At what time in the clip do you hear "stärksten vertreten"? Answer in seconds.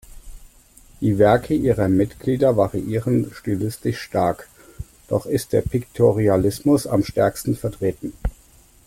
7.03-8.11